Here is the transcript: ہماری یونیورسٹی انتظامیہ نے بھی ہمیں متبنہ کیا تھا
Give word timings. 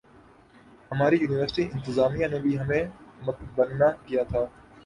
ہماری 0.91 1.17
یونیورسٹی 1.17 1.63
انتظامیہ 1.73 2.27
نے 2.27 2.39
بھی 2.39 2.57
ہمیں 2.59 2.83
متبنہ 3.21 3.89
کیا 4.05 4.23
تھا 4.23 4.45